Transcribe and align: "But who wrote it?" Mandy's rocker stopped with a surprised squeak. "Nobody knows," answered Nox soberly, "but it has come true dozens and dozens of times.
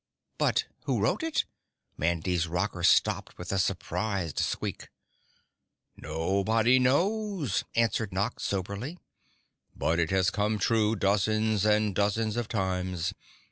"But 0.39 0.65
who 0.85 0.99
wrote 0.99 1.21
it?" 1.21 1.45
Mandy's 1.95 2.47
rocker 2.47 2.81
stopped 2.81 3.37
with 3.37 3.51
a 3.51 3.59
surprised 3.59 4.39
squeak. 4.39 4.89
"Nobody 5.95 6.79
knows," 6.79 7.63
answered 7.75 8.11
Nox 8.11 8.43
soberly, 8.43 8.97
"but 9.75 9.99
it 9.99 10.09
has 10.09 10.31
come 10.31 10.57
true 10.57 10.95
dozens 10.95 11.65
and 11.65 11.93
dozens 11.93 12.35
of 12.35 12.47
times. 12.47 13.13